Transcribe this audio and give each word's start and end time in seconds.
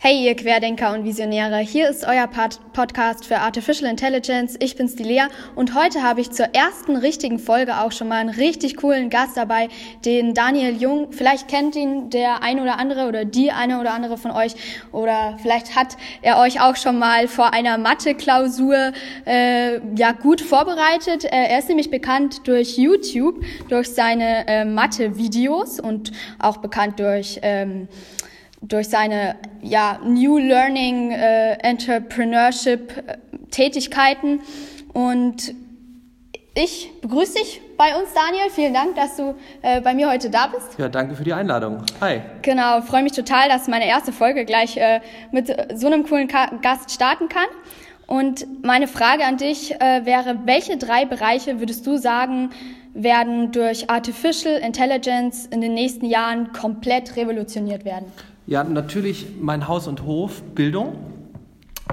Hey 0.00 0.24
ihr 0.24 0.36
Querdenker 0.36 0.94
und 0.94 1.02
Visionäre, 1.02 1.58
hier 1.58 1.90
ist 1.90 2.06
euer 2.06 2.28
Pod 2.28 2.60
Podcast 2.72 3.24
für 3.24 3.38
Artificial 3.38 3.90
Intelligence. 3.90 4.54
Ich 4.60 4.76
bin's 4.76 4.94
die 4.94 5.02
Lea 5.02 5.24
und 5.56 5.74
heute 5.74 6.04
habe 6.04 6.20
ich 6.20 6.30
zur 6.30 6.54
ersten 6.54 6.94
richtigen 6.94 7.40
Folge 7.40 7.80
auch 7.80 7.90
schon 7.90 8.06
mal 8.06 8.18
einen 8.18 8.28
richtig 8.30 8.76
coolen 8.76 9.10
Gast 9.10 9.36
dabei, 9.36 9.68
den 10.04 10.34
Daniel 10.34 10.80
Jung. 10.80 11.10
Vielleicht 11.10 11.48
kennt 11.48 11.74
ihn 11.74 12.10
der 12.10 12.44
eine 12.44 12.62
oder 12.62 12.78
andere 12.78 13.08
oder 13.08 13.24
die 13.24 13.50
eine 13.50 13.80
oder 13.80 13.92
andere 13.92 14.18
von 14.18 14.30
euch 14.30 14.54
oder 14.92 15.36
vielleicht 15.42 15.74
hat 15.74 15.96
er 16.22 16.38
euch 16.38 16.60
auch 16.60 16.76
schon 16.76 17.00
mal 17.00 17.26
vor 17.26 17.52
einer 17.52 17.76
Mathe-Klausur 17.76 18.92
äh, 19.26 19.80
ja 19.96 20.12
gut 20.12 20.40
vorbereitet. 20.40 21.24
Äh, 21.24 21.48
er 21.48 21.58
ist 21.58 21.68
nämlich 21.68 21.90
bekannt 21.90 22.46
durch 22.46 22.78
YouTube, 22.78 23.44
durch 23.68 23.88
seine 23.92 24.46
äh, 24.46 24.64
Mathe-Videos 24.64 25.80
und 25.80 26.12
auch 26.38 26.58
bekannt 26.58 27.00
durch 27.00 27.40
ähm, 27.42 27.88
durch 28.60 28.88
seine 28.88 29.36
ja, 29.62 29.98
New 30.04 30.38
Learning 30.38 31.12
äh, 31.12 31.52
Entrepreneurship 31.62 32.96
äh, 32.96 33.18
Tätigkeiten. 33.50 34.40
Und 34.92 35.54
ich 36.54 36.90
begrüße 37.00 37.34
dich 37.34 37.60
bei 37.76 37.94
uns, 37.96 38.08
Daniel. 38.14 38.50
Vielen 38.50 38.74
Dank, 38.74 38.96
dass 38.96 39.16
du 39.16 39.34
äh, 39.62 39.80
bei 39.80 39.94
mir 39.94 40.10
heute 40.10 40.28
da 40.28 40.48
bist. 40.48 40.78
Ja, 40.78 40.88
danke 40.88 41.14
für 41.14 41.24
die 41.24 41.32
Einladung. 41.32 41.82
Hi. 42.00 42.20
Genau, 42.42 42.80
freue 42.80 43.04
mich 43.04 43.12
total, 43.12 43.48
dass 43.48 43.68
meine 43.68 43.86
erste 43.86 44.12
Folge 44.12 44.44
gleich 44.44 44.76
äh, 44.76 45.00
mit 45.30 45.54
so 45.74 45.86
einem 45.86 46.04
coolen 46.04 46.26
Ka 46.26 46.50
Gast 46.60 46.90
starten 46.90 47.28
kann. 47.28 47.46
Und 48.08 48.64
meine 48.64 48.88
Frage 48.88 49.24
an 49.24 49.36
dich 49.36 49.72
äh, 49.80 50.04
wäre, 50.04 50.40
welche 50.46 50.78
drei 50.78 51.04
Bereiche 51.04 51.60
würdest 51.60 51.86
du 51.86 51.98
sagen, 51.98 52.50
werden 52.94 53.52
durch 53.52 53.90
Artificial 53.90 54.56
Intelligence 54.56 55.46
in 55.46 55.60
den 55.60 55.74
nächsten 55.74 56.06
Jahren 56.06 56.52
komplett 56.52 57.16
revolutioniert 57.16 57.84
werden? 57.84 58.10
Ja, 58.48 58.64
natürlich 58.64 59.26
mein 59.38 59.68
Haus 59.68 59.86
und 59.88 60.04
Hof, 60.04 60.40
Bildung, 60.54 60.94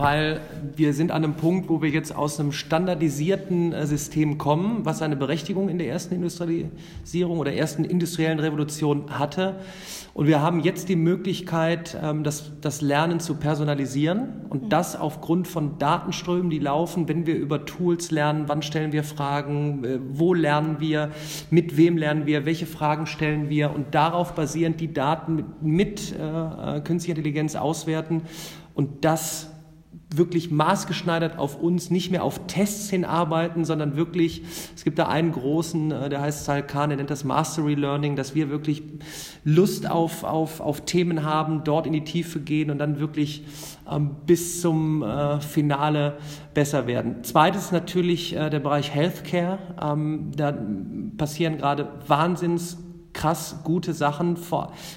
weil 0.00 0.40
wir 0.76 0.94
sind 0.94 1.10
an 1.12 1.24
einem 1.24 1.34
Punkt, 1.34 1.68
wo 1.68 1.82
wir 1.82 1.90
jetzt 1.90 2.16
aus 2.16 2.40
einem 2.40 2.52
standardisierten 2.52 3.72
äh, 3.72 3.86
System 3.86 4.38
kommen, 4.38 4.84
was 4.84 4.98
seine 4.98 5.14
Berechtigung 5.14 5.68
in 5.68 5.78
der 5.78 5.88
ersten 5.88 6.14
Industrialisierung 6.14 7.38
oder 7.38 7.52
ersten 7.52 7.84
industriellen 7.84 8.38
Revolution 8.38 9.18
hatte. 9.18 9.56
Und 10.14 10.26
wir 10.26 10.40
haben 10.40 10.60
jetzt 10.60 10.88
die 10.88 10.96
Möglichkeit, 10.96 11.98
ähm, 12.02 12.24
das, 12.24 12.50
das 12.62 12.80
Lernen 12.80 13.20
zu 13.20 13.34
personalisieren 13.36 14.46
und 14.48 14.72
das 14.72 14.96
aufgrund 14.98 15.46
von 15.46 15.78
Datenströmen, 15.78 16.50
die 16.50 16.58
laufen, 16.58 17.06
wenn 17.06 17.26
wir 17.26 17.36
über 17.36 17.66
Tools 17.66 18.10
lernen, 18.10 18.44
wann 18.46 18.62
stellen 18.62 18.92
wir 18.92 19.04
Fragen, 19.04 19.84
äh, 19.84 19.98
wo 20.12 20.32
lernen 20.32 20.76
wir, 20.80 21.10
mit 21.50 21.76
wem 21.76 21.98
lernen 21.98 22.24
wir, 22.24 22.46
welche 22.46 22.66
Fragen 22.66 23.06
stellen 23.06 23.50
wir 23.50 23.74
und 23.74 23.94
darauf 23.94 24.34
basierend 24.34 24.80
die 24.80 24.92
Daten 24.92 25.36
mit, 25.36 25.62
mit 25.62 26.14
äh, 26.18 26.76
äh 26.76 26.80
künstlicher 26.80 27.18
Intelligenz 27.18 27.54
auswerten 27.54 28.22
und 28.74 29.04
das 29.04 29.50
wirklich 30.14 30.50
maßgeschneidert 30.50 31.38
auf 31.38 31.60
uns, 31.60 31.90
nicht 31.90 32.10
mehr 32.10 32.24
auf 32.24 32.46
Tests 32.46 32.90
hinarbeiten, 32.90 33.64
sondern 33.64 33.96
wirklich, 33.96 34.42
es 34.74 34.82
gibt 34.82 34.98
da 34.98 35.06
einen 35.06 35.32
großen, 35.32 35.92
äh, 35.92 36.08
der 36.08 36.20
heißt 36.20 36.44
Sal 36.44 36.66
Khan, 36.66 36.90
der 36.90 36.96
nennt 36.96 37.10
das 37.10 37.24
Mastery 37.24 37.74
Learning, 37.74 38.16
dass 38.16 38.34
wir 38.34 38.50
wirklich 38.50 38.82
Lust 39.44 39.88
auf, 39.88 40.24
auf, 40.24 40.60
auf 40.60 40.84
Themen 40.84 41.24
haben, 41.24 41.62
dort 41.64 41.86
in 41.86 41.92
die 41.92 42.04
Tiefe 42.04 42.40
gehen 42.40 42.70
und 42.70 42.78
dann 42.78 42.98
wirklich 42.98 43.44
ähm, 43.90 44.16
bis 44.26 44.60
zum 44.60 45.02
äh, 45.02 45.40
Finale 45.40 46.18
besser 46.54 46.86
werden. 46.86 47.22
Zweites 47.22 47.70
natürlich 47.70 48.34
äh, 48.34 48.50
der 48.50 48.60
Bereich 48.60 48.92
Healthcare. 48.92 49.58
Ähm, 49.80 50.32
da 50.36 50.56
passieren 51.16 51.58
gerade 51.58 51.88
Wahnsinns 52.06 52.78
krass 53.12 53.60
gute 53.64 53.92
Sachen. 53.92 54.36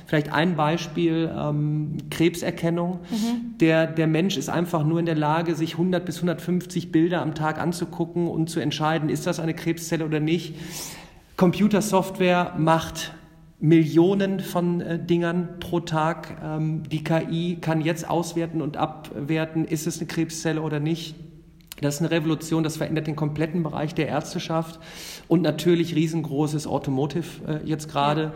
Vielleicht 0.05 0.31
ein 0.31 0.55
Beispiel, 0.55 1.31
ähm, 1.35 1.97
Krebserkennung. 2.09 2.99
Mhm. 3.09 3.57
Der, 3.59 3.87
der 3.87 4.07
Mensch 4.07 4.37
ist 4.37 4.49
einfach 4.49 4.83
nur 4.83 4.99
in 4.99 5.05
der 5.05 5.15
Lage, 5.15 5.55
sich 5.55 5.73
100 5.73 6.05
bis 6.05 6.17
150 6.17 6.91
Bilder 6.91 7.21
am 7.21 7.35
Tag 7.35 7.59
anzugucken 7.59 8.27
und 8.27 8.49
zu 8.49 8.59
entscheiden, 8.59 9.09
ist 9.09 9.27
das 9.27 9.39
eine 9.39 9.53
Krebszelle 9.53 10.05
oder 10.05 10.19
nicht. 10.19 10.55
Computersoftware 11.37 12.53
macht 12.57 13.13
Millionen 13.59 14.41
von 14.41 14.81
äh, 14.81 14.99
Dingern 14.99 15.59
pro 15.59 15.79
Tag. 15.79 16.37
Ähm, 16.43 16.83
die 16.89 17.03
KI 17.03 17.57
kann 17.61 17.81
jetzt 17.81 18.09
auswerten 18.09 18.61
und 18.61 18.77
abwerten, 18.77 19.65
ist 19.65 19.87
es 19.87 19.99
eine 19.99 20.07
Krebszelle 20.07 20.61
oder 20.61 20.79
nicht. 20.79 21.15
Das 21.83 21.95
ist 21.95 22.01
eine 22.01 22.11
Revolution, 22.11 22.63
das 22.63 22.77
verändert 22.77 23.07
den 23.07 23.15
kompletten 23.15 23.61
Bereich 23.61 23.93
der 23.93 24.07
Ärzteschaft 24.07 24.79
und 25.27 25.41
natürlich 25.41 25.95
riesengroßes 25.95 26.65
Automotive 26.65 27.25
äh, 27.47 27.67
jetzt 27.67 27.89
gerade. 27.89 28.31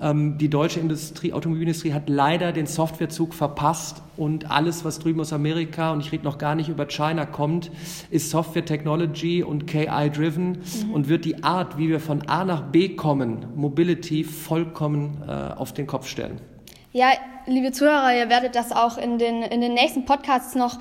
Ähm, 0.00 0.38
die 0.38 0.48
deutsche 0.48 0.78
Industrie, 0.78 1.32
Automobilindustrie 1.32 1.92
hat 1.92 2.08
leider 2.08 2.52
den 2.52 2.66
Softwarezug 2.66 3.34
verpasst 3.34 4.02
und 4.16 4.50
alles, 4.50 4.84
was 4.84 4.98
drüben 5.00 5.20
aus 5.20 5.32
Amerika 5.32 5.92
und 5.92 6.00
ich 6.00 6.12
rede 6.12 6.24
noch 6.24 6.38
gar 6.38 6.54
nicht 6.54 6.68
über 6.68 6.86
China 6.86 7.26
kommt, 7.26 7.70
ist 8.10 8.30
Software 8.30 8.64
Technology 8.64 9.42
und 9.42 9.66
KI-driven 9.66 10.50
mhm. 10.50 10.92
und 10.92 11.08
wird 11.08 11.24
die 11.24 11.42
Art, 11.42 11.78
wie 11.78 11.88
wir 11.88 11.98
von 11.98 12.28
A 12.28 12.44
nach 12.44 12.62
B 12.62 12.90
kommen, 12.90 13.46
Mobility 13.56 14.22
vollkommen 14.22 15.22
äh, 15.26 15.30
auf 15.30 15.72
den 15.72 15.86
Kopf 15.86 16.06
stellen. 16.06 16.40
Ja, 16.92 17.08
liebe 17.46 17.72
Zuhörer, 17.72 18.14
ihr 18.14 18.28
werdet 18.28 18.54
das 18.54 18.70
auch 18.70 18.98
in 18.98 19.18
den, 19.18 19.42
in 19.42 19.60
den 19.60 19.74
nächsten 19.74 20.04
Podcasts 20.04 20.54
noch 20.54 20.78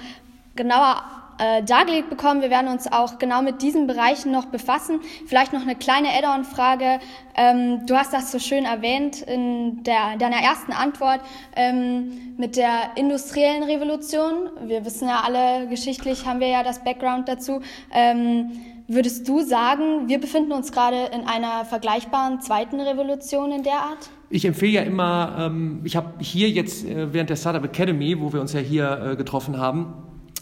genauer 0.56 1.04
äh, 1.38 1.64
dargelegt 1.64 2.10
bekommen. 2.10 2.42
Wir 2.42 2.50
werden 2.50 2.68
uns 2.68 2.92
auch 2.92 3.20
genau 3.20 3.42
mit 3.42 3.62
diesen 3.62 3.88
Bereichen 3.88 4.32
noch 4.32 4.46
befassen. 4.46 5.00
Vielleicht 5.26 5.54
noch 5.54 5.62
eine 5.62 5.76
kleine 5.76 6.10
Add-on-Frage. 6.10 7.00
Ähm, 7.36 7.86
du 7.86 7.96
hast 7.96 8.14
das 8.14 8.32
so 8.32 8.40
schön 8.40 8.66
erwähnt 8.66 9.22
in 9.22 9.84
der, 9.84 10.18
deiner 10.18 10.38
ersten 10.38 10.72
Antwort 10.74 11.22
ähm, 11.56 12.36
mit 12.38 12.56
der 12.56 12.92
industriellen 12.96 13.64
Revolution. 13.64 14.50
Wir 14.66 14.86
wissen 14.86 15.08
ja 15.08 15.22
alle, 15.26 15.68
geschichtlich 15.68 16.26
haben 16.26 16.40
wir 16.40 16.48
ja 16.48 16.64
das 16.64 16.84
Background 16.84 17.28
dazu. 17.28 17.62
Ähm, 17.94 18.52
würdest 18.88 19.28
du 19.28 19.42
sagen, 19.42 20.08
wir 20.08 20.20
befinden 20.20 20.52
uns 20.52 20.72
gerade 20.72 21.10
in 21.14 21.26
einer 21.26 21.66
vergleichbaren 21.66 22.42
zweiten 22.42 22.80
Revolution 22.80 23.52
in 23.52 23.64
der 23.64 23.80
Art? 23.80 24.10
Ich 24.30 24.46
empfehle 24.46 24.72
ja 24.72 24.82
immer, 24.82 25.36
ähm, 25.40 25.82
ich 25.84 25.96
habe 25.96 26.14
hier 26.20 26.50
jetzt 26.50 26.86
äh, 26.86 27.14
während 27.14 27.30
der 27.30 27.36
Startup 27.36 27.64
Academy, 27.64 28.20
wo 28.20 28.32
wir 28.32 28.40
uns 28.42 28.54
ja 28.54 28.60
hier 28.60 29.12
äh, 29.12 29.16
getroffen 29.16 29.58
haben, 29.58 29.94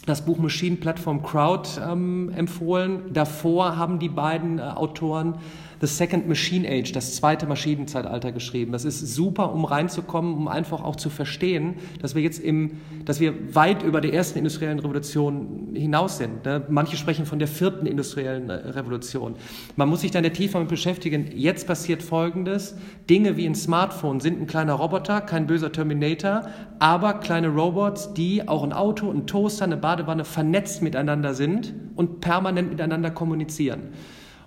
das 0.06 0.24
Buch 0.24 0.38
Machine 0.38 0.76
Platform 0.76 1.22
Crowd 1.22 1.68
ähm, 1.80 2.30
empfohlen. 2.34 3.12
Davor 3.12 3.76
haben 3.76 3.98
die 3.98 4.08
beiden 4.08 4.58
äh, 4.58 4.62
Autoren 4.62 5.34
The 5.80 5.86
Second 5.86 6.28
Machine 6.28 6.68
Age, 6.68 6.92
das 6.92 7.16
zweite 7.16 7.46
Maschinenzeitalter 7.46 8.32
geschrieben. 8.32 8.72
Das 8.72 8.84
ist 8.84 9.00
super, 9.14 9.54
um 9.54 9.64
reinzukommen, 9.64 10.34
um 10.34 10.46
einfach 10.46 10.84
auch 10.84 10.96
zu 10.96 11.08
verstehen, 11.08 11.76
dass 12.02 12.14
wir 12.14 12.20
jetzt 12.20 12.38
im, 12.38 12.72
dass 13.06 13.18
wir 13.18 13.54
weit 13.54 13.82
über 13.82 14.02
der 14.02 14.12
ersten 14.12 14.36
industriellen 14.36 14.78
Revolution 14.78 15.70
hinaus 15.74 16.18
sind. 16.18 16.44
Ne? 16.44 16.66
Manche 16.68 16.98
sprechen 16.98 17.24
von 17.24 17.38
der 17.38 17.48
vierten 17.48 17.86
industriellen 17.86 18.50
äh, 18.50 18.52
Revolution. 18.52 19.36
Man 19.76 19.88
muss 19.88 20.02
sich 20.02 20.10
dann 20.10 20.22
der 20.22 20.34
tiefer 20.34 20.60
mit 20.60 20.68
beschäftigen. 20.68 21.30
Jetzt 21.34 21.66
passiert 21.66 22.02
Folgendes. 22.02 22.76
Dinge 23.08 23.38
wie 23.38 23.46
ein 23.46 23.54
Smartphone 23.54 24.20
sind 24.20 24.38
ein 24.38 24.46
kleiner 24.46 24.74
Roboter, 24.74 25.22
kein 25.22 25.46
böser 25.46 25.72
Terminator, 25.72 26.42
aber 26.78 27.14
kleine 27.14 27.48
Robots, 27.48 28.12
die 28.12 28.46
auch 28.46 28.64
ein 28.64 28.74
Auto, 28.74 29.10
ein 29.10 29.26
Toaster, 29.26 29.64
eine 29.64 29.78
Badewanne 29.78 30.26
vernetzt 30.26 30.82
miteinander 30.82 31.32
sind 31.32 31.72
und 31.96 32.20
permanent 32.20 32.68
miteinander 32.68 33.10
kommunizieren. 33.10 33.94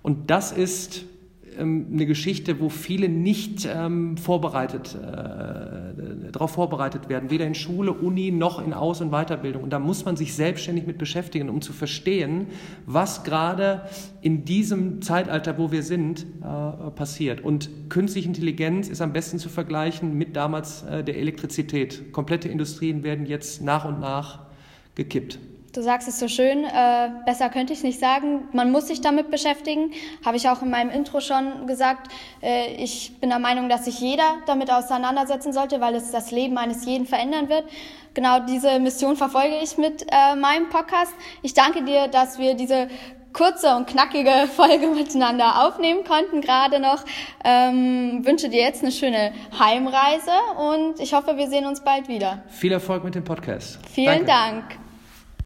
Und 0.03 0.29
das 0.29 0.51
ist 0.51 1.05
ähm, 1.59 1.87
eine 1.91 2.05
Geschichte, 2.05 2.59
wo 2.59 2.69
viele 2.69 3.09
nicht 3.09 3.67
ähm, 3.71 4.17
vorbereitet, 4.17 4.95
äh, 4.95 6.31
darauf 6.31 6.51
vorbereitet 6.51 7.09
werden, 7.09 7.29
weder 7.29 7.45
in 7.45 7.55
Schule, 7.55 7.91
Uni 7.93 8.31
noch 8.31 8.65
in 8.65 8.73
Aus- 8.73 9.01
und 9.01 9.11
Weiterbildung. 9.11 9.63
Und 9.63 9.71
da 9.71 9.79
muss 9.79 10.05
man 10.05 10.15
sich 10.15 10.33
selbstständig 10.33 10.87
mit 10.87 10.97
beschäftigen, 10.97 11.49
um 11.49 11.61
zu 11.61 11.73
verstehen, 11.73 12.47
was 12.85 13.23
gerade 13.23 13.83
in 14.21 14.45
diesem 14.45 15.01
Zeitalter, 15.01 15.57
wo 15.57 15.71
wir 15.71 15.83
sind, 15.83 16.25
äh, 16.41 16.91
passiert. 16.91 17.41
Und 17.41 17.89
künstliche 17.89 18.27
Intelligenz 18.27 18.89
ist 18.89 19.01
am 19.01 19.13
besten 19.13 19.39
zu 19.39 19.49
vergleichen 19.49 20.17
mit 20.17 20.35
damals 20.35 20.83
äh, 20.83 21.03
der 21.03 21.17
Elektrizität. 21.17 22.11
Komplette 22.11 22.49
Industrien 22.49 23.03
werden 23.03 23.25
jetzt 23.25 23.61
nach 23.61 23.85
und 23.85 23.99
nach 23.99 24.39
gekippt. 24.95 25.39
Du 25.73 25.81
sagst 25.81 26.07
es 26.07 26.19
so 26.19 26.27
schön, 26.27 26.65
äh, 26.65 27.09
besser 27.25 27.49
könnte 27.49 27.73
ich 27.73 27.79
es 27.79 27.83
nicht 27.83 27.99
sagen. 27.99 28.47
Man 28.51 28.71
muss 28.71 28.87
sich 28.87 29.01
damit 29.01 29.31
beschäftigen. 29.31 29.91
Habe 30.23 30.37
ich 30.37 30.47
auch 30.47 30.61
in 30.61 30.69
meinem 30.69 30.91
Intro 30.91 31.19
schon 31.19 31.65
gesagt. 31.65 32.11
Äh, 32.43 32.75
ich 32.75 33.13
bin 33.19 33.31
der 33.31 33.39
Meinung, 33.39 33.69
dass 33.69 33.85
sich 33.85 33.99
jeder 33.99 34.35
damit 34.45 34.71
auseinandersetzen 34.71 35.51
sollte, 35.51 35.81
weil 35.81 35.95
es 35.95 36.11
das 36.11 36.29
Leben 36.29 36.59
eines 36.59 36.85
jeden 36.85 37.07
verändern 37.07 37.49
wird. 37.49 37.63
Genau 38.13 38.39
diese 38.41 38.79
Mission 38.79 39.15
verfolge 39.15 39.57
ich 39.63 39.79
mit 39.79 40.05
äh, 40.11 40.35
meinem 40.35 40.69
Podcast. 40.69 41.11
Ich 41.41 41.55
danke 41.55 41.83
dir, 41.83 42.07
dass 42.07 42.37
wir 42.37 42.53
diese 42.53 42.87
kurze 43.33 43.75
und 43.75 43.87
knackige 43.87 44.47
Folge 44.55 44.85
miteinander 44.89 45.65
aufnehmen 45.65 46.03
konnten 46.03 46.41
gerade 46.41 46.79
noch. 46.79 47.03
Ähm, 47.43 48.21
wünsche 48.23 48.49
dir 48.49 48.61
jetzt 48.61 48.83
eine 48.83 48.91
schöne 48.91 49.33
Heimreise 49.57 50.29
und 50.55 50.99
ich 50.99 51.15
hoffe, 51.15 51.35
wir 51.35 51.47
sehen 51.47 51.65
uns 51.65 51.83
bald 51.83 52.07
wieder. 52.07 52.43
Viel 52.49 52.73
Erfolg 52.73 53.03
mit 53.03 53.15
dem 53.15 53.23
Podcast. 53.23 53.79
Vielen 53.91 54.27
Danke. 54.27 54.27
Dank. 54.27 54.82